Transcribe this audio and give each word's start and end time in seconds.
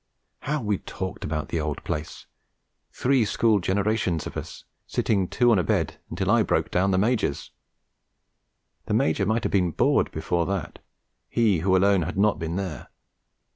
How 0.39 0.63
we 0.63 0.79
talked 0.79 1.23
about 1.23 1.49
the 1.49 1.61
old 1.61 1.83
place, 1.83 2.25
three 2.91 3.23
school 3.23 3.59
generations 3.59 4.25
of 4.25 4.35
us, 4.35 4.63
sitting 4.87 5.27
two 5.27 5.51
on 5.51 5.59
a 5.59 5.63
bed 5.63 5.99
until 6.09 6.31
I 6.31 6.41
broke 6.41 6.71
down 6.71 6.89
the 6.89 6.97
Major's! 6.97 7.51
The 8.87 8.95
Major 8.95 9.27
might 9.27 9.43
have 9.43 9.51
been 9.51 9.69
bored 9.69 10.09
before 10.11 10.47
that 10.47 10.79
he 11.29 11.59
who 11.59 11.75
alone 11.77 12.01
had 12.01 12.17
not 12.17 12.39
been 12.39 12.55
there. 12.55 12.87